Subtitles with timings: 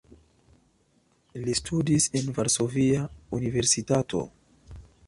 [1.43, 3.07] Li studis en Varsovia
[3.41, 4.27] Universitato.